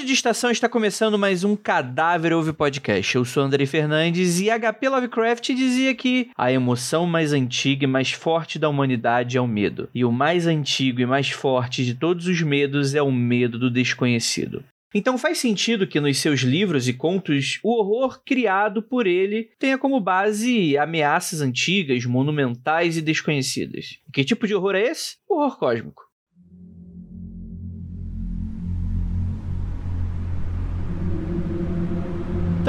Áudio 0.00 0.14
de 0.14 0.14
estação 0.14 0.50
está 0.50 0.66
começando 0.66 1.18
mais 1.18 1.44
um 1.44 1.54
Cadáver 1.54 2.32
Ouve 2.32 2.54
Podcast. 2.54 3.14
Eu 3.14 3.22
sou 3.22 3.42
André 3.42 3.66
Fernandes 3.66 4.40
e 4.40 4.48
HP 4.48 4.88
Lovecraft 4.88 5.48
dizia 5.48 5.94
que 5.94 6.30
a 6.38 6.50
emoção 6.50 7.04
mais 7.04 7.34
antiga 7.34 7.84
e 7.84 7.86
mais 7.86 8.10
forte 8.10 8.58
da 8.58 8.66
humanidade 8.66 9.36
é 9.36 9.40
o 9.42 9.46
medo. 9.46 9.90
E 9.94 10.02
o 10.02 10.10
mais 10.10 10.46
antigo 10.46 11.02
e 11.02 11.06
mais 11.06 11.28
forte 11.28 11.84
de 11.84 11.94
todos 11.94 12.26
os 12.26 12.40
medos 12.40 12.94
é 12.94 13.02
o 13.02 13.12
medo 13.12 13.58
do 13.58 13.70
desconhecido. 13.70 14.64
Então 14.94 15.18
faz 15.18 15.36
sentido 15.36 15.86
que 15.86 16.00
nos 16.00 16.16
seus 16.16 16.40
livros 16.40 16.88
e 16.88 16.94
contos 16.94 17.60
o 17.62 17.78
horror 17.78 18.22
criado 18.24 18.82
por 18.82 19.06
ele 19.06 19.50
tenha 19.58 19.76
como 19.76 20.00
base 20.00 20.78
ameaças 20.78 21.42
antigas, 21.42 22.06
monumentais 22.06 22.96
e 22.96 23.02
desconhecidas. 23.02 23.98
E 24.08 24.12
que 24.12 24.24
tipo 24.24 24.46
de 24.46 24.54
horror 24.54 24.76
é 24.76 24.82
esse? 24.84 25.18
Horror 25.28 25.58
cósmico. 25.58 26.09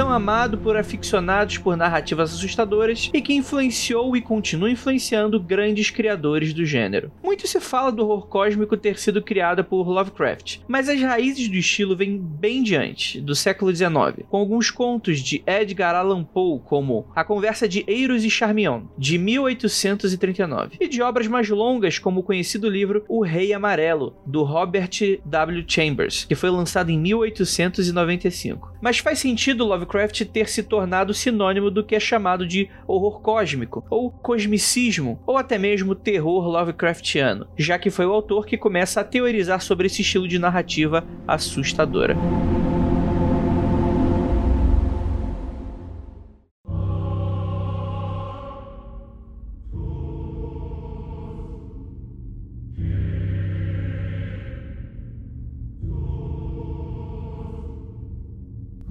Tão 0.02 0.10
amado 0.10 0.58
por 0.58 0.76
aficionados 0.76 1.58
por 1.58 1.76
narrativas 1.76 2.34
assustadoras 2.34 3.08
e 3.14 3.22
que 3.22 3.34
influenciou 3.34 4.16
e 4.16 4.20
continua 4.20 4.68
influenciando 4.68 5.38
grandes 5.38 5.90
criadores 5.90 6.52
do 6.52 6.66
gênero. 6.66 7.12
Muito 7.22 7.46
se 7.46 7.60
fala 7.60 7.92
do 7.92 8.02
horror 8.02 8.26
cósmico 8.26 8.76
ter 8.76 8.98
sido 8.98 9.22
criado 9.22 9.62
por 9.62 9.86
Lovecraft, 9.86 10.58
mas 10.66 10.88
as 10.88 11.00
raízes 11.00 11.48
do 11.48 11.54
estilo 11.54 11.94
vêm 11.94 12.18
bem 12.18 12.64
diante, 12.64 13.20
do 13.20 13.32
século 13.32 13.72
XIX, 13.72 14.26
com 14.28 14.38
alguns 14.38 14.72
contos 14.72 15.20
de 15.20 15.40
Edgar 15.46 15.94
Allan 15.94 16.24
Poe, 16.24 16.58
como 16.64 17.06
A 17.14 17.22
Conversa 17.22 17.68
de 17.68 17.84
Eros 17.86 18.24
e 18.24 18.30
Charmion, 18.30 18.86
de 18.98 19.16
1839, 19.16 20.78
e 20.80 20.88
de 20.88 21.00
obras 21.00 21.28
mais 21.28 21.48
longas, 21.48 22.00
como 22.00 22.18
o 22.18 22.24
conhecido 22.24 22.68
livro 22.68 23.04
O 23.08 23.22
Rei 23.22 23.52
Amarelo, 23.52 24.16
do 24.26 24.42
Robert 24.42 25.20
W. 25.24 25.64
Chambers, 25.64 26.24
que 26.24 26.34
foi 26.34 26.50
lançado 26.50 26.90
em 26.90 26.98
1895. 26.98 28.72
Mas 28.82 28.98
faz 28.98 29.20
sentido 29.20 29.64
Lovecraft 29.64 29.91
Lovecraft 29.92 30.24
ter 30.24 30.48
se 30.48 30.62
tornado 30.62 31.12
sinônimo 31.12 31.70
do 31.70 31.84
que 31.84 31.94
é 31.94 32.00
chamado 32.00 32.46
de 32.46 32.68
horror 32.86 33.20
cósmico, 33.20 33.84
ou 33.90 34.10
cosmicismo, 34.10 35.20
ou 35.26 35.36
até 35.36 35.58
mesmo 35.58 35.94
terror 35.94 36.48
Lovecraftiano, 36.48 37.46
já 37.58 37.78
que 37.78 37.90
foi 37.90 38.06
o 38.06 38.12
autor 38.12 38.46
que 38.46 38.56
começa 38.56 39.00
a 39.00 39.04
teorizar 39.04 39.60
sobre 39.60 39.86
esse 39.86 40.00
estilo 40.00 40.26
de 40.26 40.38
narrativa 40.38 41.04
assustadora. 41.28 42.16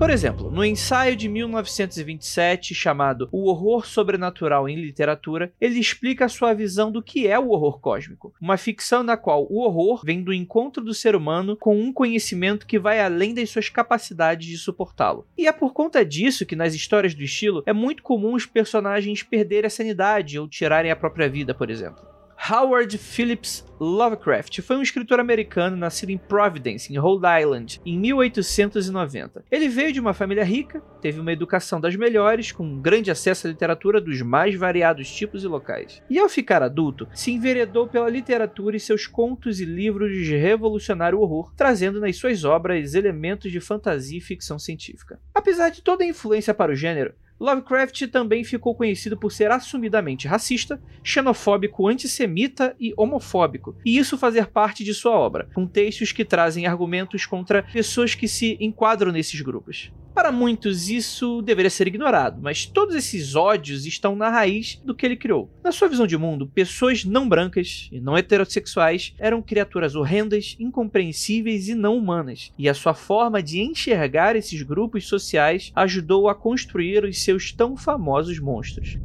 Por 0.02 0.10
exemplo, 0.10 0.50
no 0.50 0.66
ensaio 0.66 1.16
de 1.16 1.30
1927 1.30 2.74
chamado 2.74 3.30
O 3.32 3.48
Horror 3.48 3.86
Sobrenatural 3.86 4.68
em 4.68 4.76
Literatura, 4.76 5.54
ele 5.62 5.80
explica 5.80 6.26
a 6.26 6.28
sua 6.28 6.56
visão 6.56 6.92
do 6.92 7.04
que 7.04 7.28
é 7.28 7.38
o 7.38 7.50
horror 7.50 7.80
cósmico, 7.80 8.34
uma 8.42 8.58
ficção 8.58 9.04
na 9.04 9.16
qual 9.16 9.46
o 9.48 9.60
horror 9.60 10.02
vem 10.04 10.24
do 10.24 10.34
encontro 10.34 10.84
do 10.84 10.92
ser 10.92 11.16
humano 11.16 11.56
com 11.56 11.80
um 11.80 11.94
conhecimento 11.94 12.66
que 12.66 12.80
vai 12.80 13.00
além 13.00 13.36
das 13.36 13.52
suas 13.52 13.70
capacidades 13.70 14.48
de 14.48 14.58
suportá-lo. 14.58 15.28
E 15.38 15.46
é 15.46 15.52
por 15.52 15.72
conta 15.72 16.04
disso 16.04 16.48
que 16.48 16.56
nas 16.56 16.74
histórias 16.74 17.14
do 17.14 17.22
estilo 17.22 17.62
é 17.68 17.72
muito 17.72 18.02
comum 18.02 18.34
os 18.34 18.48
personagens 18.48 19.22
perderem 19.22 19.68
a 19.68 19.70
sanidade 19.70 20.40
ou 20.40 20.48
tirarem 20.48 20.90
a 20.90 20.96
própria 20.96 21.30
vida, 21.30 21.54
por 21.54 21.70
exemplo. 21.70 22.21
Howard 22.50 22.98
Phillips 22.98 23.64
Lovecraft 23.80 24.62
foi 24.62 24.76
um 24.76 24.82
escritor 24.82 25.20
americano 25.20 25.78
nascido 25.78 26.10
em 26.10 26.18
Providence, 26.18 26.92
em 26.92 26.98
Rhode 26.98 27.24
Island, 27.40 27.80
em 27.86 28.00
1890. 28.00 29.46
Ele 29.52 29.70
veio 29.70 29.94
de 29.94 30.00
uma 30.00 30.12
família 30.12 30.44
rica, 30.44 30.82
teve 31.00 31.20
uma 31.20 31.32
educação 31.32 31.80
das 31.80 31.96
melhores, 31.96 32.52
com 32.52 32.82
grande 32.82 33.12
acesso 33.12 33.46
à 33.46 33.50
literatura 33.52 34.02
dos 34.02 34.24
mais 34.24 34.56
variados 34.56 35.08
tipos 35.14 35.44
e 35.44 35.48
locais. 35.48 36.02
E 36.10 36.18
ao 36.18 36.28
ficar 36.28 36.64
adulto, 36.64 37.08
se 37.14 37.32
enveredou 37.32 37.88
pela 37.88 38.10
literatura 38.10 38.76
e 38.76 38.80
seus 38.80 39.06
contos 39.06 39.60
e 39.60 39.66
livros 39.66 40.12
de 40.12 40.36
revolucionário 40.36 41.20
horror, 41.20 41.54
trazendo 41.56 42.00
nas 42.00 42.18
suas 42.18 42.44
obras 42.44 42.96
elementos 42.96 43.52
de 43.52 43.60
fantasia 43.60 44.18
e 44.18 44.22
ficção 44.22 44.58
científica. 44.58 45.20
Apesar 45.34 45.70
de 45.70 45.84
toda 45.84 46.04
a 46.04 46.08
influência 46.08 46.56
para 46.56 46.72
o 46.72 46.76
gênero, 46.76 47.14
Lovecraft 47.42 48.08
também 48.10 48.44
ficou 48.44 48.76
conhecido 48.76 49.18
por 49.18 49.32
ser 49.32 49.50
assumidamente 49.50 50.28
racista, 50.28 50.80
xenofóbico, 51.04 51.88
antissemita 51.88 52.76
e 52.80 52.94
homofóbico, 52.96 53.76
e 53.84 53.98
isso 53.98 54.16
fazer 54.16 54.46
parte 54.46 54.84
de 54.84 54.94
sua 54.94 55.14
obra, 55.14 55.50
com 55.56 55.66
textos 55.66 56.12
que 56.12 56.24
trazem 56.24 56.68
argumentos 56.68 57.26
contra 57.26 57.64
pessoas 57.64 58.14
que 58.14 58.28
se 58.28 58.58
enquadram 58.62 59.12
nesses 59.12 59.42
grupos. 59.42 59.92
Para 60.14 60.32
muitos, 60.32 60.90
isso 60.90 61.42
deveria 61.42 61.70
ser 61.70 61.88
ignorado, 61.88 62.42
mas 62.42 62.66
todos 62.66 62.96
esses 62.96 63.36
ódios 63.36 63.86
estão 63.86 64.16
na 64.16 64.30
raiz 64.30 64.80
do 64.84 64.94
que 64.94 65.06
ele 65.06 65.16
criou. 65.16 65.50
Na 65.64 65.72
sua 65.72 65.88
visão 65.88 66.06
de 66.06 66.18
mundo, 66.18 66.48
pessoas 66.48 67.06
não 67.06 67.28
brancas 67.28 67.88
e 67.92 68.00
não 68.00 68.18
heterossexuais 68.18 69.14
eram 69.18 69.42
criaturas 69.42 69.96
horrendas, 69.96 70.56
incompreensíveis 70.60 71.70
e 71.70 71.76
não 71.76 71.98
humanas, 71.98 72.52
e 72.58 72.68
a 72.68 72.74
sua 72.74 72.94
forma 72.94 73.42
de 73.42 73.62
enxergar 73.62 74.36
esses 74.36 74.62
grupos 74.62 75.08
sociais 75.08 75.72
ajudou 75.76 76.28
a 76.28 76.36
construir 76.36 77.06
os 77.06 77.24
seus 77.24 77.52
tão 77.52 77.78
famosos 77.78 78.38
monstros. 78.38 78.98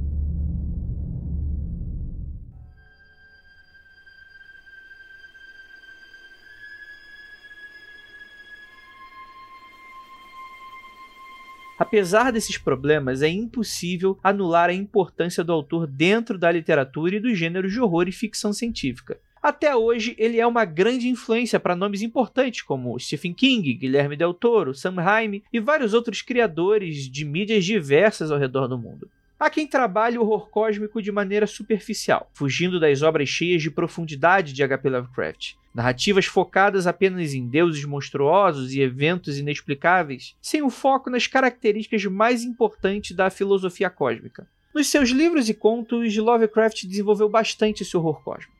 Apesar 11.78 12.32
desses 12.32 12.56
problemas, 12.56 13.20
é 13.20 13.28
impossível 13.28 14.18
anular 14.22 14.70
a 14.70 14.74
importância 14.74 15.44
do 15.44 15.52
autor 15.52 15.86
dentro 15.86 16.38
da 16.38 16.50
literatura 16.50 17.16
e 17.16 17.20
dos 17.20 17.38
gêneros 17.38 17.72
de 17.72 17.80
horror 17.80 18.08
e 18.08 18.12
ficção 18.12 18.52
científica. 18.52 19.18
Até 19.42 19.76
hoje, 19.76 20.16
ele 20.18 20.40
é 20.40 20.46
uma 20.46 20.64
grande 20.64 21.08
influência 21.08 21.60
para 21.60 21.76
nomes 21.76 22.02
importantes 22.02 22.62
como 22.62 22.98
Stephen 22.98 23.34
King, 23.34 23.74
Guilherme 23.74 24.16
Del 24.16 24.34
Toro, 24.34 24.74
Sam 24.74 24.94
Raimi 24.94 25.44
e 25.52 25.60
vários 25.60 25.94
outros 25.94 26.22
criadores 26.22 27.08
de 27.08 27.24
mídias 27.24 27.64
diversas 27.64 28.30
ao 28.30 28.38
redor 28.38 28.66
do 28.66 28.78
mundo. 28.78 29.08
Há 29.38 29.50
quem 29.50 29.66
trabalhe 29.66 30.16
o 30.16 30.22
horror 30.22 30.48
cósmico 30.48 31.02
de 31.02 31.12
maneira 31.12 31.46
superficial, 31.46 32.30
fugindo 32.32 32.80
das 32.80 33.02
obras 33.02 33.28
cheias 33.28 33.62
de 33.62 33.70
profundidade 33.70 34.54
de 34.54 34.62
H.P. 34.62 34.88
Lovecraft. 34.88 35.54
Narrativas 35.76 36.24
focadas 36.24 36.86
apenas 36.86 37.34
em 37.34 37.46
deuses 37.46 37.84
monstruosos 37.84 38.72
e 38.72 38.80
eventos 38.80 39.36
inexplicáveis, 39.36 40.34
sem 40.40 40.62
o 40.62 40.70
foco 40.70 41.10
nas 41.10 41.26
características 41.26 42.02
mais 42.06 42.42
importantes 42.42 43.14
da 43.14 43.28
filosofia 43.28 43.90
cósmica. 43.90 44.48
Nos 44.74 44.86
seus 44.86 45.10
livros 45.10 45.50
e 45.50 45.54
contos, 45.54 46.16
Lovecraft 46.16 46.86
desenvolveu 46.86 47.28
bastante 47.28 47.82
esse 47.82 47.94
horror 47.94 48.22
cósmico. 48.22 48.56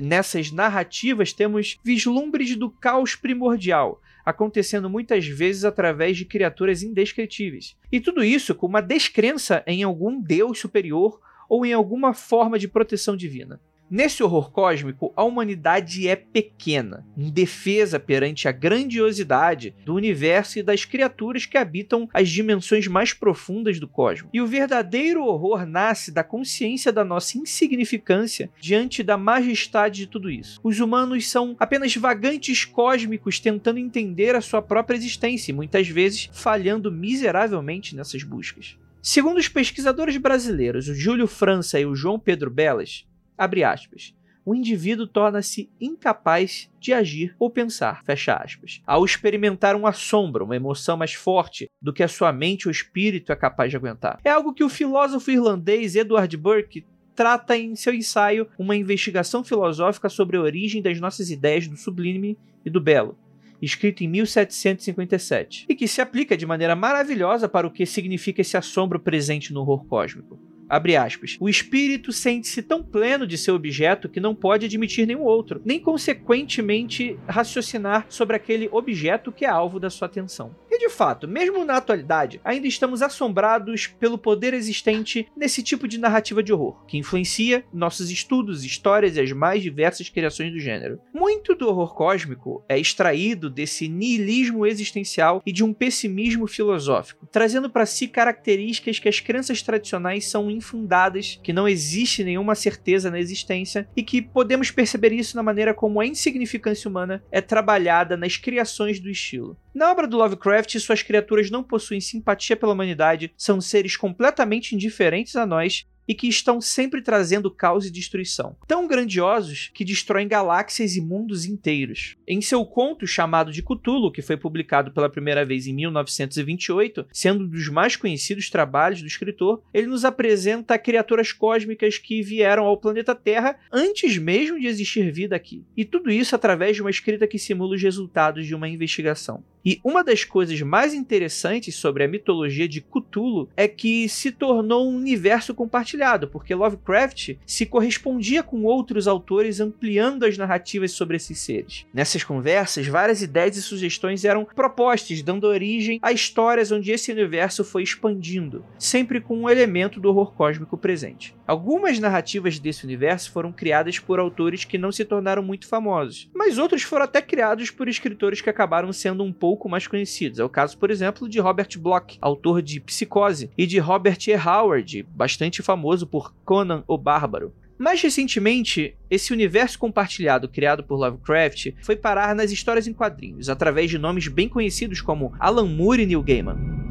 Nessas 0.00 0.52
narrativas 0.52 1.32
temos 1.32 1.76
vislumbres 1.82 2.54
do 2.54 2.70
caos 2.70 3.16
primordial, 3.16 4.00
acontecendo 4.24 4.88
muitas 4.88 5.26
vezes 5.26 5.64
através 5.64 6.16
de 6.16 6.24
criaturas 6.24 6.84
indescritíveis. 6.84 7.76
E 7.90 7.98
tudo 7.98 8.22
isso 8.22 8.54
com 8.54 8.68
uma 8.68 8.80
descrença 8.80 9.64
em 9.66 9.82
algum 9.82 10.22
deus 10.22 10.60
superior 10.60 11.20
ou 11.48 11.66
em 11.66 11.72
alguma 11.72 12.14
forma 12.14 12.60
de 12.60 12.68
proteção 12.68 13.16
divina. 13.16 13.60
Nesse 13.90 14.22
horror 14.22 14.52
cósmico, 14.52 15.12
a 15.16 15.24
humanidade 15.24 16.06
é 16.06 16.14
pequena, 16.14 17.04
indefesa 17.16 17.98
perante 17.98 18.46
a 18.46 18.52
grandiosidade 18.52 19.74
do 19.84 19.96
universo 19.96 20.60
e 20.60 20.62
das 20.62 20.84
criaturas 20.84 21.44
que 21.44 21.58
habitam 21.58 22.08
as 22.14 22.28
dimensões 22.28 22.86
mais 22.86 23.12
profundas 23.12 23.80
do 23.80 23.88
cosmos. 23.88 24.30
E 24.32 24.40
o 24.40 24.46
verdadeiro 24.46 25.24
horror 25.24 25.66
nasce 25.66 26.12
da 26.12 26.22
consciência 26.22 26.92
da 26.92 27.04
nossa 27.04 27.36
insignificância 27.36 28.48
diante 28.60 29.02
da 29.02 29.16
majestade 29.16 30.02
de 30.02 30.06
tudo 30.06 30.30
isso. 30.30 30.60
Os 30.62 30.78
humanos 30.78 31.28
são 31.28 31.56
apenas 31.58 31.92
vagantes 31.96 32.64
cósmicos 32.64 33.40
tentando 33.40 33.80
entender 33.80 34.36
a 34.36 34.40
sua 34.40 34.62
própria 34.62 34.96
existência 34.96 35.50
e 35.50 35.54
muitas 35.54 35.88
vezes 35.88 36.30
falhando 36.32 36.92
miseravelmente 36.92 37.96
nessas 37.96 38.22
buscas. 38.22 38.76
Segundo 39.02 39.38
os 39.38 39.48
pesquisadores 39.48 40.18
brasileiros, 40.18 40.86
o 40.86 40.94
Júlio 40.94 41.26
França 41.26 41.80
e 41.80 41.86
o 41.86 41.94
João 41.96 42.18
Pedro 42.18 42.50
Belas, 42.50 43.06
abre 43.40 43.64
aspas, 43.64 44.14
o 44.44 44.54
indivíduo 44.54 45.06
torna-se 45.06 45.70
incapaz 45.80 46.70
de 46.78 46.92
agir 46.92 47.34
ou 47.38 47.50
pensar, 47.50 48.04
fecha 48.04 48.34
aspas, 48.34 48.82
ao 48.86 49.02
experimentar 49.02 49.74
um 49.74 49.86
assombro, 49.86 50.44
uma 50.44 50.56
emoção 50.56 50.96
mais 50.96 51.14
forte 51.14 51.70
do 51.80 51.92
que 51.92 52.02
a 52.02 52.08
sua 52.08 52.32
mente 52.32 52.68
ou 52.68 52.72
espírito 52.72 53.32
é 53.32 53.36
capaz 53.36 53.70
de 53.70 53.76
aguentar. 53.76 54.18
É 54.22 54.30
algo 54.30 54.52
que 54.52 54.64
o 54.64 54.68
filósofo 54.68 55.30
irlandês 55.30 55.96
Edward 55.96 56.36
Burke 56.36 56.84
trata 57.14 57.56
em 57.56 57.74
seu 57.74 57.94
ensaio 57.94 58.46
Uma 58.58 58.76
investigação 58.76 59.42
filosófica 59.42 60.08
sobre 60.08 60.36
a 60.36 60.42
origem 60.42 60.82
das 60.82 61.00
nossas 61.00 61.30
ideias 61.30 61.66
do 61.66 61.76
sublime 61.76 62.36
e 62.64 62.68
do 62.68 62.80
belo, 62.80 63.18
escrito 63.62 64.02
em 64.04 64.08
1757, 64.08 65.66
e 65.66 65.74
que 65.74 65.88
se 65.88 66.00
aplica 66.00 66.36
de 66.36 66.44
maneira 66.44 66.76
maravilhosa 66.76 67.48
para 67.48 67.66
o 67.66 67.70
que 67.70 67.86
significa 67.86 68.40
esse 68.40 68.56
assombro 68.56 69.00
presente 69.00 69.52
no 69.52 69.60
horror 69.60 69.84
cósmico. 69.86 70.49
Abre 70.70 70.94
aspas, 70.96 71.36
o 71.40 71.48
espírito 71.48 72.12
sente-se 72.12 72.62
tão 72.62 72.80
pleno 72.80 73.26
de 73.26 73.36
seu 73.36 73.56
objeto 73.56 74.08
que 74.08 74.20
não 74.20 74.36
pode 74.36 74.66
admitir 74.66 75.04
nenhum 75.04 75.22
outro, 75.22 75.60
nem 75.64 75.80
consequentemente 75.80 77.18
raciocinar 77.26 78.06
sobre 78.08 78.36
aquele 78.36 78.68
objeto 78.70 79.32
que 79.32 79.44
é 79.44 79.48
alvo 79.48 79.80
da 79.80 79.90
sua 79.90 80.06
atenção. 80.06 80.54
De 80.80 80.88
fato, 80.88 81.28
mesmo 81.28 81.62
na 81.62 81.76
atualidade, 81.76 82.40
ainda 82.42 82.66
estamos 82.66 83.02
assombrados 83.02 83.86
pelo 83.86 84.16
poder 84.16 84.54
existente 84.54 85.28
nesse 85.36 85.62
tipo 85.62 85.86
de 85.86 85.98
narrativa 85.98 86.42
de 86.42 86.54
horror, 86.54 86.86
que 86.86 86.96
influencia 86.96 87.62
nossos 87.70 88.10
estudos, 88.10 88.64
histórias 88.64 89.14
e 89.14 89.20
as 89.20 89.30
mais 89.30 89.62
diversas 89.62 90.08
criações 90.08 90.50
do 90.50 90.58
gênero. 90.58 90.98
Muito 91.12 91.54
do 91.54 91.68
horror 91.68 91.94
cósmico 91.94 92.64
é 92.66 92.78
extraído 92.78 93.50
desse 93.50 93.88
niilismo 93.88 94.64
existencial 94.64 95.42
e 95.44 95.52
de 95.52 95.62
um 95.62 95.74
pessimismo 95.74 96.46
filosófico, 96.46 97.28
trazendo 97.30 97.68
para 97.68 97.84
si 97.84 98.08
características 98.08 98.98
que 98.98 99.08
as 99.08 99.20
crenças 99.20 99.60
tradicionais 99.60 100.30
são 100.30 100.50
infundadas, 100.50 101.38
que 101.44 101.52
não 101.52 101.68
existe 101.68 102.24
nenhuma 102.24 102.54
certeza 102.54 103.10
na 103.10 103.20
existência 103.20 103.86
e 103.94 104.02
que 104.02 104.22
podemos 104.22 104.70
perceber 104.70 105.12
isso 105.12 105.36
na 105.36 105.42
maneira 105.42 105.74
como 105.74 106.00
a 106.00 106.06
insignificância 106.06 106.88
humana 106.88 107.22
é 107.30 107.42
trabalhada 107.42 108.16
nas 108.16 108.38
criações 108.38 108.98
do 108.98 109.10
estilo. 109.10 109.58
Na 109.74 109.90
obra 109.90 110.06
do 110.08 110.16
Lovecraft, 110.16 110.69
suas 110.78 111.02
criaturas 111.02 111.50
não 111.50 111.64
possuem 111.64 112.00
simpatia 112.00 112.56
pela 112.56 112.72
humanidade, 112.72 113.32
são 113.36 113.60
seres 113.60 113.96
completamente 113.96 114.74
indiferentes 114.74 115.34
a 115.34 115.44
nós 115.46 115.86
e 116.10 116.14
que 116.14 116.26
estão 116.26 116.60
sempre 116.60 117.00
trazendo 117.00 117.48
caos 117.52 117.86
e 117.86 117.90
destruição, 117.90 118.56
tão 118.66 118.88
grandiosos 118.88 119.70
que 119.72 119.84
destroem 119.84 120.26
galáxias 120.26 120.96
e 120.96 121.00
mundos 121.00 121.44
inteiros. 121.44 122.16
Em 122.26 122.40
seu 122.40 122.66
conto 122.66 123.06
chamado 123.06 123.52
de 123.52 123.62
Cthulhu, 123.62 124.10
que 124.10 124.20
foi 124.20 124.36
publicado 124.36 124.90
pela 124.90 125.08
primeira 125.08 125.44
vez 125.44 125.68
em 125.68 125.72
1928, 125.72 127.06
sendo 127.12 127.44
um 127.44 127.46
dos 127.46 127.68
mais 127.68 127.94
conhecidos 127.94 128.50
trabalhos 128.50 129.00
do 129.00 129.06
escritor, 129.06 129.62
ele 129.72 129.86
nos 129.86 130.04
apresenta 130.04 130.76
criaturas 130.76 131.30
cósmicas 131.30 131.96
que 131.96 132.22
vieram 132.22 132.64
ao 132.64 132.76
planeta 132.76 133.14
Terra 133.14 133.56
antes 133.72 134.18
mesmo 134.18 134.58
de 134.58 134.66
existir 134.66 135.12
vida 135.12 135.36
aqui. 135.36 135.64
E 135.76 135.84
tudo 135.84 136.10
isso 136.10 136.34
através 136.34 136.74
de 136.74 136.82
uma 136.82 136.90
escrita 136.90 137.28
que 137.28 137.38
simula 137.38 137.76
os 137.76 137.82
resultados 137.82 138.48
de 138.48 138.54
uma 138.56 138.68
investigação. 138.68 139.44
E 139.64 139.78
uma 139.84 140.02
das 140.02 140.24
coisas 140.24 140.60
mais 140.62 140.94
interessantes 140.94 141.74
sobre 141.74 142.02
a 142.02 142.08
mitologia 142.08 142.66
de 142.66 142.80
Cthulhu 142.80 143.48
é 143.54 143.68
que 143.68 144.08
se 144.08 144.32
tornou 144.32 144.88
um 144.88 144.96
universo 144.96 145.54
compartilhado, 145.54 146.28
porque 146.28 146.54
Lovecraft 146.54 147.36
se 147.44 147.66
correspondia 147.66 148.42
com 148.42 148.64
outros 148.64 149.06
autores 149.06 149.60
ampliando 149.60 150.24
as 150.24 150.38
narrativas 150.38 150.92
sobre 150.92 151.16
esses 151.16 151.38
seres. 151.38 151.84
Nessas 151.92 152.24
conversas, 152.24 152.86
várias 152.86 153.20
ideias 153.20 153.56
e 153.58 153.62
sugestões 153.62 154.24
eram 154.24 154.46
propostas, 154.46 155.20
dando 155.20 155.46
origem 155.46 155.98
a 156.00 156.10
histórias 156.10 156.72
onde 156.72 156.90
esse 156.90 157.12
universo 157.12 157.62
foi 157.62 157.82
expandindo, 157.82 158.64
sempre 158.78 159.20
com 159.20 159.40
um 159.40 159.50
elemento 159.50 160.00
do 160.00 160.08
horror 160.08 160.32
cósmico 160.32 160.78
presente. 160.78 161.34
Algumas 161.46 161.98
narrativas 161.98 162.58
desse 162.58 162.84
universo 162.84 163.30
foram 163.30 163.52
criadas 163.52 163.98
por 163.98 164.18
autores 164.18 164.64
que 164.64 164.78
não 164.78 164.90
se 164.90 165.04
tornaram 165.04 165.42
muito 165.42 165.66
famosos, 165.68 166.30
mas 166.34 166.56
outros 166.56 166.82
foram 166.82 167.04
até 167.04 167.20
criados 167.20 167.70
por 167.70 167.88
escritores 167.88 168.40
que 168.40 168.48
acabaram 168.48 168.92
sendo 168.92 169.22
um 169.22 169.32
pouco 169.32 169.49
pouco 169.50 169.68
mais 169.68 169.88
conhecidos. 169.88 170.38
É 170.38 170.44
o 170.44 170.48
caso, 170.48 170.78
por 170.78 170.92
exemplo, 170.92 171.28
de 171.28 171.40
Robert 171.40 171.68
Bloch, 171.76 172.16
autor 172.20 172.62
de 172.62 172.78
Psicose, 172.78 173.50
e 173.58 173.66
de 173.66 173.80
Robert 173.80 174.18
E. 174.28 174.36
Howard, 174.36 175.04
bastante 175.10 175.60
famoso 175.60 176.06
por 176.06 176.32
Conan 176.44 176.84
o 176.86 176.96
Bárbaro. 176.96 177.52
Mais 177.76 178.00
recentemente, 178.00 178.94
esse 179.10 179.32
universo 179.32 179.76
compartilhado 179.76 180.48
criado 180.48 180.84
por 180.84 180.96
Lovecraft 181.00 181.72
foi 181.82 181.96
parar 181.96 182.32
nas 182.32 182.52
histórias 182.52 182.86
em 182.86 182.92
quadrinhos, 182.92 183.48
através 183.48 183.90
de 183.90 183.98
nomes 183.98 184.28
bem 184.28 184.48
conhecidos 184.48 185.00
como 185.00 185.32
Alan 185.40 185.66
Moore 185.66 186.04
e 186.04 186.06
Neil 186.06 186.22
Gaiman. 186.22 186.89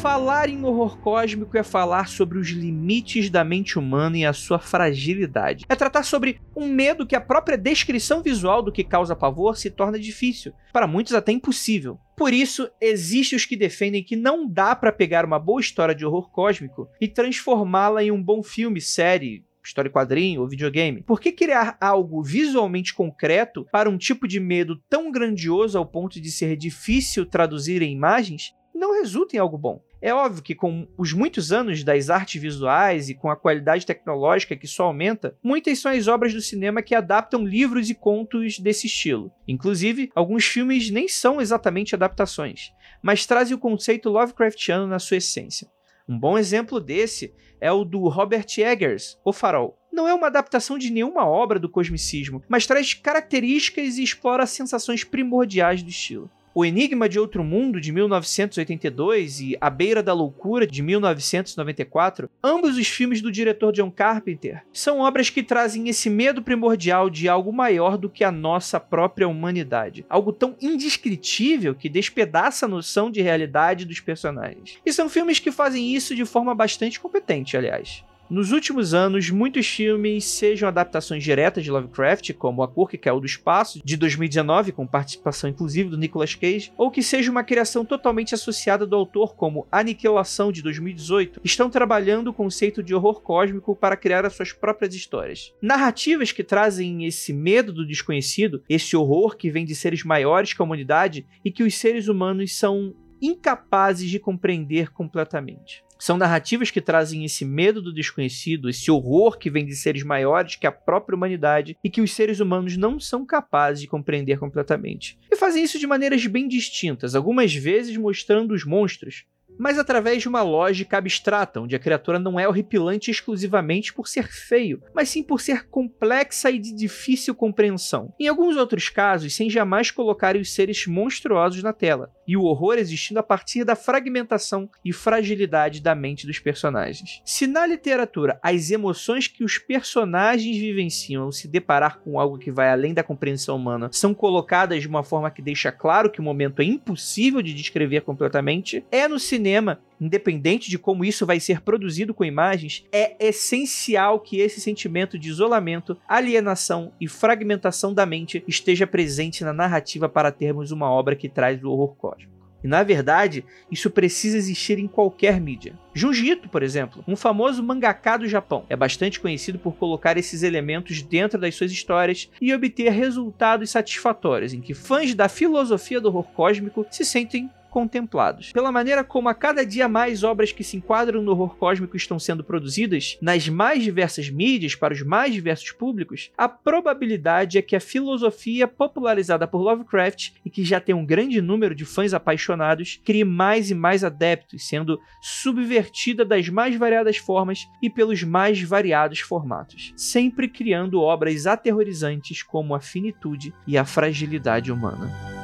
Falar 0.00 0.48
em 0.48 0.64
horror 0.64 0.96
cósmico 0.96 1.58
é 1.58 1.62
falar 1.62 2.08
sobre 2.08 2.38
os 2.38 2.48
limites 2.48 3.28
da 3.28 3.44
mente 3.44 3.78
humana 3.78 4.16
e 4.16 4.24
a 4.24 4.32
sua 4.32 4.58
fragilidade. 4.58 5.66
É 5.68 5.76
tratar 5.76 6.04
sobre 6.04 6.40
um 6.56 6.66
medo 6.68 7.06
que 7.06 7.14
a 7.14 7.20
própria 7.20 7.58
descrição 7.58 8.22
visual 8.22 8.62
do 8.62 8.72
que 8.72 8.82
causa 8.82 9.14
pavor 9.14 9.58
se 9.58 9.68
torna 9.68 9.98
difícil, 9.98 10.54
para 10.72 10.86
muitos 10.86 11.12
até 11.12 11.32
impossível. 11.32 11.98
Por 12.16 12.32
isso, 12.32 12.66
existem 12.80 13.36
os 13.36 13.44
que 13.44 13.54
defendem 13.54 14.02
que 14.02 14.16
não 14.16 14.48
dá 14.48 14.74
para 14.74 14.90
pegar 14.90 15.26
uma 15.26 15.38
boa 15.38 15.60
história 15.60 15.94
de 15.94 16.06
horror 16.06 16.30
cósmico 16.30 16.88
e 16.98 17.06
transformá-la 17.06 18.02
em 18.02 18.10
um 18.10 18.22
bom 18.22 18.42
filme, 18.42 18.80
série, 18.80 19.44
história 19.62 19.90
quadrinho 19.90 20.40
ou 20.40 20.48
videogame. 20.48 21.02
Por 21.02 21.20
que 21.20 21.30
criar 21.30 21.76
algo 21.78 22.22
visualmente 22.22 22.94
concreto 22.94 23.66
para 23.70 23.90
um 23.90 23.98
tipo 23.98 24.26
de 24.26 24.40
medo 24.40 24.80
tão 24.88 25.12
grandioso 25.12 25.76
ao 25.76 25.84
ponto 25.84 26.18
de 26.18 26.30
ser 26.30 26.56
difícil 26.56 27.26
traduzir 27.26 27.82
em 27.82 27.92
imagens 27.92 28.54
não 28.74 28.94
resulta 28.94 29.36
em 29.36 29.38
algo 29.38 29.58
bom? 29.58 29.82
É 30.02 30.14
óbvio 30.14 30.42
que 30.42 30.54
com 30.54 30.88
os 30.96 31.12
muitos 31.12 31.52
anos 31.52 31.84
das 31.84 32.08
artes 32.08 32.40
visuais 32.40 33.10
e 33.10 33.14
com 33.14 33.30
a 33.30 33.36
qualidade 33.36 33.84
tecnológica 33.84 34.56
que 34.56 34.66
só 34.66 34.84
aumenta, 34.84 35.36
muitas 35.42 35.78
são 35.78 35.92
as 35.92 36.08
obras 36.08 36.32
do 36.32 36.40
cinema 36.40 36.80
que 36.80 36.94
adaptam 36.94 37.44
livros 37.44 37.90
e 37.90 37.94
contos 37.94 38.58
desse 38.58 38.86
estilo. 38.86 39.30
Inclusive, 39.46 40.10
alguns 40.14 40.46
filmes 40.46 40.90
nem 40.90 41.06
são 41.06 41.40
exatamente 41.40 41.94
adaptações, 41.94 42.72
mas 43.02 43.26
trazem 43.26 43.54
o 43.54 43.60
conceito 43.60 44.08
Lovecraftiano 44.08 44.86
na 44.86 44.98
sua 44.98 45.18
essência. 45.18 45.68
Um 46.08 46.18
bom 46.18 46.38
exemplo 46.38 46.80
desse 46.80 47.34
é 47.60 47.70
o 47.70 47.84
do 47.84 48.08
Robert 48.08 48.46
Eggers, 48.58 49.18
O 49.24 49.32
Farol. 49.32 49.78
Não 49.92 50.08
é 50.08 50.14
uma 50.14 50.28
adaptação 50.28 50.78
de 50.78 50.90
nenhuma 50.90 51.26
obra 51.26 51.58
do 51.58 51.68
cosmicismo, 51.68 52.42
mas 52.48 52.66
traz 52.66 52.94
características 52.94 53.98
e 53.98 54.02
explora 54.02 54.46
sensações 54.46 55.04
primordiais 55.04 55.82
do 55.82 55.90
estilo. 55.90 56.30
O 56.52 56.64
Enigma 56.64 57.08
de 57.08 57.16
Outro 57.16 57.44
Mundo, 57.44 57.80
de 57.80 57.92
1982, 57.92 59.40
e 59.40 59.56
A 59.60 59.70
Beira 59.70 60.02
da 60.02 60.12
Loucura, 60.12 60.66
de 60.66 60.82
1994, 60.82 62.28
ambos 62.42 62.76
os 62.76 62.88
filmes 62.88 63.22
do 63.22 63.30
diretor 63.30 63.72
John 63.72 63.88
Carpenter, 63.88 64.64
são 64.72 64.98
obras 64.98 65.30
que 65.30 65.44
trazem 65.44 65.88
esse 65.88 66.10
medo 66.10 66.42
primordial 66.42 67.08
de 67.08 67.28
algo 67.28 67.52
maior 67.52 67.96
do 67.96 68.10
que 68.10 68.24
a 68.24 68.32
nossa 68.32 68.80
própria 68.80 69.28
humanidade. 69.28 70.04
Algo 70.08 70.32
tão 70.32 70.56
indescritível 70.60 71.72
que 71.72 71.88
despedaça 71.88 72.66
a 72.66 72.68
noção 72.68 73.12
de 73.12 73.22
realidade 73.22 73.84
dos 73.84 74.00
personagens. 74.00 74.78
E 74.84 74.92
são 74.92 75.08
filmes 75.08 75.38
que 75.38 75.52
fazem 75.52 75.94
isso 75.94 76.16
de 76.16 76.24
forma 76.24 76.52
bastante 76.52 76.98
competente, 76.98 77.56
aliás. 77.56 78.04
Nos 78.30 78.52
últimos 78.52 78.94
anos, 78.94 79.28
muitos 79.28 79.66
filmes, 79.66 80.24
sejam 80.24 80.68
adaptações 80.68 81.24
diretas 81.24 81.64
de 81.64 81.70
Lovecraft, 81.72 82.32
como 82.34 82.62
A 82.62 82.68
Cor 82.68 82.88
que 82.88 82.96
Caiu 82.96 83.18
do 83.18 83.26
Espaço, 83.26 83.80
de 83.84 83.96
2019, 83.96 84.70
com 84.70 84.86
participação 84.86 85.50
inclusive 85.50 85.90
do 85.90 85.98
Nicolas 85.98 86.36
Cage, 86.36 86.72
ou 86.78 86.92
que 86.92 87.02
seja 87.02 87.28
uma 87.28 87.42
criação 87.42 87.84
totalmente 87.84 88.32
associada 88.32 88.86
do 88.86 88.94
autor, 88.94 89.34
como 89.34 89.66
Aniquilação, 89.72 90.52
de 90.52 90.62
2018, 90.62 91.40
estão 91.42 91.68
trabalhando 91.68 92.28
o 92.28 92.32
conceito 92.32 92.84
de 92.84 92.94
horror 92.94 93.20
cósmico 93.20 93.74
para 93.74 93.96
criar 93.96 94.24
as 94.24 94.34
suas 94.34 94.52
próprias 94.52 94.94
histórias. 94.94 95.52
Narrativas 95.60 96.30
que 96.30 96.44
trazem 96.44 97.06
esse 97.06 97.32
medo 97.32 97.72
do 97.72 97.84
desconhecido, 97.84 98.62
esse 98.68 98.96
horror 98.96 99.36
que 99.36 99.50
vem 99.50 99.64
de 99.64 99.74
seres 99.74 100.04
maiores 100.04 100.52
que 100.52 100.62
a 100.62 100.64
humanidade 100.64 101.26
e 101.44 101.50
que 101.50 101.64
os 101.64 101.76
seres 101.76 102.06
humanos 102.06 102.56
são 102.56 102.94
incapazes 103.20 104.08
de 104.08 104.20
compreender 104.20 104.92
completamente. 104.92 105.82
São 106.00 106.16
narrativas 106.16 106.70
que 106.70 106.80
trazem 106.80 107.26
esse 107.26 107.44
medo 107.44 107.82
do 107.82 107.92
desconhecido, 107.92 108.70
esse 108.70 108.90
horror 108.90 109.36
que 109.36 109.50
vem 109.50 109.66
de 109.66 109.76
seres 109.76 110.02
maiores 110.02 110.56
que 110.56 110.66
a 110.66 110.72
própria 110.72 111.14
humanidade 111.14 111.76
e 111.84 111.90
que 111.90 112.00
os 112.00 112.14
seres 112.14 112.40
humanos 112.40 112.74
não 112.78 112.98
são 112.98 113.26
capazes 113.26 113.82
de 113.82 113.86
compreender 113.86 114.38
completamente. 114.38 115.18
E 115.30 115.36
fazem 115.36 115.62
isso 115.62 115.78
de 115.78 115.86
maneiras 115.86 116.24
bem 116.26 116.48
distintas, 116.48 117.14
algumas 117.14 117.54
vezes 117.54 117.94
mostrando 117.98 118.54
os 118.54 118.64
monstros, 118.64 119.26
mas 119.60 119.78
através 119.78 120.22
de 120.22 120.28
uma 120.28 120.42
lógica 120.42 120.96
abstrata, 120.96 121.60
onde 121.60 121.76
a 121.76 121.78
criatura 121.78 122.18
não 122.18 122.40
é 122.40 122.48
horripilante 122.48 123.10
exclusivamente 123.10 123.92
por 123.92 124.08
ser 124.08 124.26
feio, 124.26 124.82
mas 124.94 125.10
sim 125.10 125.22
por 125.22 125.38
ser 125.38 125.68
complexa 125.68 126.50
e 126.50 126.58
de 126.58 126.74
difícil 126.74 127.34
compreensão. 127.34 128.14
Em 128.18 128.26
alguns 128.26 128.56
outros 128.56 128.88
casos, 128.88 129.34
sem 129.34 129.50
jamais 129.50 129.90
colocarem 129.90 130.40
os 130.40 130.54
seres 130.54 130.86
monstruosos 130.86 131.62
na 131.62 131.74
tela, 131.74 132.10
e 132.30 132.36
o 132.36 132.44
horror 132.44 132.78
existindo 132.78 133.18
a 133.18 133.24
partir 133.24 133.64
da 133.64 133.74
fragmentação 133.74 134.70
e 134.84 134.92
fragilidade 134.92 135.82
da 135.82 135.96
mente 135.96 136.28
dos 136.28 136.38
personagens. 136.38 137.20
Se 137.24 137.44
na 137.44 137.66
literatura 137.66 138.38
as 138.40 138.70
emoções 138.70 139.26
que 139.26 139.42
os 139.42 139.58
personagens 139.58 140.56
vivenciam 140.56 141.24
ao 141.24 141.32
se 141.32 141.48
deparar 141.48 141.98
com 141.98 142.20
algo 142.20 142.38
que 142.38 142.52
vai 142.52 142.70
além 142.70 142.94
da 142.94 143.02
compreensão 143.02 143.56
humana 143.56 143.90
são 143.92 144.14
colocadas 144.14 144.80
de 144.80 144.86
uma 144.86 145.02
forma 145.02 145.28
que 145.28 145.42
deixa 145.42 145.72
claro 145.72 146.08
que 146.08 146.20
o 146.20 146.22
momento 146.22 146.62
é 146.62 146.64
impossível 146.64 147.42
de 147.42 147.52
descrever 147.52 148.02
completamente, 148.02 148.84
é 148.92 149.08
no 149.08 149.18
cinema 149.18 149.80
independente 150.00 150.70
de 150.70 150.78
como 150.78 151.04
isso 151.04 151.26
vai 151.26 151.38
ser 151.38 151.60
produzido 151.60 152.14
com 152.14 152.24
imagens, 152.24 152.84
é 152.90 153.14
essencial 153.20 154.18
que 154.18 154.38
esse 154.38 154.60
sentimento 154.60 155.18
de 155.18 155.28
isolamento, 155.28 155.96
alienação 156.08 156.92
e 157.00 157.06
fragmentação 157.06 157.92
da 157.92 158.06
mente 158.06 158.42
esteja 158.48 158.86
presente 158.86 159.44
na 159.44 159.52
narrativa 159.52 160.08
para 160.08 160.32
termos 160.32 160.70
uma 160.70 160.90
obra 160.90 161.14
que 161.14 161.28
traz 161.28 161.62
o 161.62 161.70
horror 161.70 161.94
cósmico. 161.96 162.40
E 162.62 162.68
na 162.68 162.82
verdade, 162.82 163.44
isso 163.70 163.90
precisa 163.90 164.36
existir 164.36 164.78
em 164.78 164.86
qualquer 164.86 165.40
mídia. 165.40 165.78
Junji 165.94 166.32
Ito, 166.32 166.48
por 166.48 166.62
exemplo, 166.62 167.02
um 167.08 167.16
famoso 167.16 167.62
mangaka 167.62 168.18
do 168.18 168.28
Japão, 168.28 168.64
é 168.68 168.76
bastante 168.76 169.18
conhecido 169.18 169.58
por 169.58 169.76
colocar 169.76 170.16
esses 170.16 170.42
elementos 170.42 171.02
dentro 171.02 171.38
das 171.38 171.54
suas 171.54 171.72
histórias 171.72 172.30
e 172.40 172.52
obter 172.52 172.90
resultados 172.90 173.70
satisfatórios 173.70 174.52
em 174.52 174.60
que 174.60 174.74
fãs 174.74 175.14
da 175.14 175.28
filosofia 175.28 176.00
do 176.00 176.08
horror 176.08 176.24
cósmico 176.34 176.86
se 176.90 177.04
sentem 177.04 177.50
contemplados. 177.70 178.52
Pela 178.52 178.72
maneira 178.72 179.02
como 179.02 179.28
a 179.28 179.34
cada 179.34 179.64
dia 179.64 179.88
mais 179.88 180.22
obras 180.22 180.52
que 180.52 180.64
se 180.64 180.76
enquadram 180.76 181.22
no 181.22 181.30
horror 181.32 181.56
cósmico 181.56 181.96
estão 181.96 182.18
sendo 182.18 182.44
produzidas 182.44 183.16
nas 183.22 183.48
mais 183.48 183.82
diversas 183.82 184.28
mídias 184.28 184.74
para 184.74 184.92
os 184.92 185.02
mais 185.02 185.32
diversos 185.32 185.72
públicos, 185.72 186.30
a 186.36 186.48
probabilidade 186.48 187.56
é 187.56 187.62
que 187.62 187.76
a 187.76 187.80
filosofia 187.80 188.66
popularizada 188.66 189.46
por 189.46 189.60
Lovecraft 189.60 190.32
e 190.44 190.50
que 190.50 190.64
já 190.64 190.80
tem 190.80 190.94
um 190.94 191.06
grande 191.06 191.40
número 191.40 191.74
de 191.74 191.84
fãs 191.84 192.12
apaixonados 192.12 193.00
crie 193.04 193.24
mais 193.24 193.70
e 193.70 193.74
mais 193.74 194.04
adeptos, 194.04 194.66
sendo 194.66 195.00
subvertida 195.22 196.24
das 196.24 196.48
mais 196.48 196.76
variadas 196.76 197.16
formas 197.16 197.68
e 197.80 197.88
pelos 197.88 198.22
mais 198.22 198.60
variados 198.60 199.20
formatos, 199.20 199.92
sempre 199.96 200.48
criando 200.48 201.00
obras 201.00 201.46
aterrorizantes 201.46 202.42
como 202.42 202.74
a 202.74 202.80
finitude 202.80 203.54
e 203.66 203.78
a 203.78 203.84
fragilidade 203.84 204.72
humana. 204.72 205.39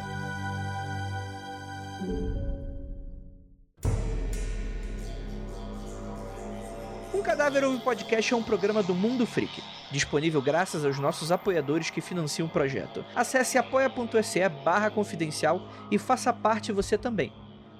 Cadáver 7.36 7.64
Ouve 7.64 7.84
Podcast 7.84 8.32
é 8.32 8.34
um 8.34 8.42
programa 8.42 8.82
do 8.82 8.94
Mundo 8.94 9.26
Freak, 9.26 9.62
disponível 9.92 10.40
graças 10.40 10.86
aos 10.86 10.98
nossos 10.98 11.30
apoiadores 11.30 11.90
que 11.90 12.00
financiam 12.00 12.48
o 12.48 12.50
projeto. 12.50 13.04
Acesse 13.14 13.58
apoia.se 13.58 14.48
barra 14.64 14.90
confidencial 14.90 15.60
e 15.90 15.98
faça 15.98 16.32
parte 16.32 16.72
você 16.72 16.96
também. 16.96 17.30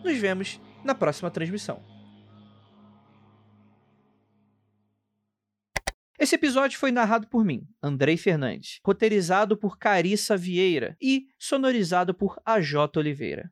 Nos 0.04 0.18
vemos 0.18 0.60
na 0.84 0.94
próxima 0.94 1.30
transmissão. 1.30 1.82
Esse 6.18 6.34
episódio 6.34 6.78
foi 6.78 6.92
narrado 6.92 7.26
por 7.26 7.42
mim, 7.42 7.66
Andrei 7.82 8.18
Fernandes, 8.18 8.78
roteirizado 8.84 9.56
por 9.56 9.78
Carissa 9.78 10.36
Vieira 10.36 10.98
e 11.00 11.28
sonorizado 11.38 12.12
por 12.12 12.38
AJ 12.44 12.94
Oliveira. 12.98 13.50